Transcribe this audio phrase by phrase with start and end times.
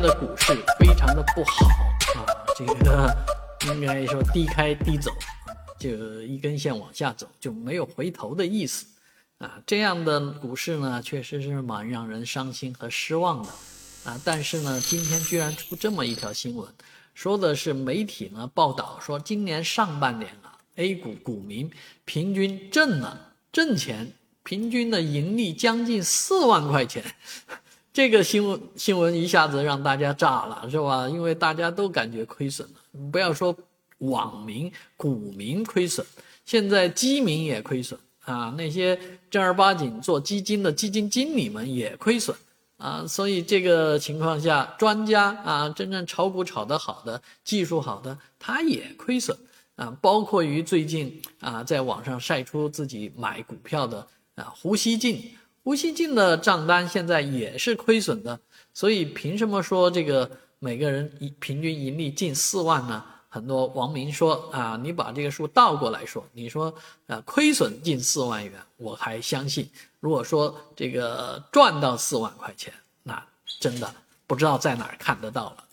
[0.00, 1.66] 的股市非常的不好
[2.16, 2.24] 啊，
[2.56, 3.14] 这个
[3.66, 5.10] 应该说低开低走，
[5.78, 8.86] 就一根线往下走，就没有回头的意思
[9.38, 9.60] 啊。
[9.66, 13.50] 这样的股市呢，确实是蛮让人伤心和失望的
[14.04, 14.18] 啊。
[14.24, 16.66] 但是呢，今天居然出这么一条新闻，
[17.12, 21.70] 说的是媒体呢报道说，今年上半年啊，A 股股民
[22.06, 24.12] 平均挣了挣钱，
[24.44, 27.04] 平均的盈利将近四万块钱。
[27.92, 31.08] 这个新闻新闻一下子让大家炸了，是吧？
[31.08, 32.74] 因为大家都感觉亏损了。
[33.10, 33.54] 不要说
[33.98, 36.06] 网民、股民亏损，
[36.46, 38.54] 现在基民也亏损啊！
[38.56, 38.98] 那些
[39.28, 42.36] 正儿八经做基金的基金经理们也亏损
[42.76, 43.04] 啊！
[43.08, 49.36] 所以这个情况下，专家啊，真正炒股炒得好的、技术好的，他也亏损
[49.74, 49.92] 啊！
[50.00, 55.32] 包括于最近啊，在网上晒出自己买股票的啊，胡锡进。
[55.62, 58.40] 胡锡进的账单现在也是亏损的，
[58.72, 63.04] 所以凭什么说这个每个人平均盈利近四万呢？
[63.28, 66.74] 很多网民说啊，你把这个数倒过来说，你说
[67.06, 69.64] 啊亏损近四万元，我还相信；
[70.00, 72.72] 如果说这个赚到四万块钱，
[73.04, 73.24] 那
[73.60, 73.94] 真的
[74.26, 75.64] 不知道在哪儿看得到了。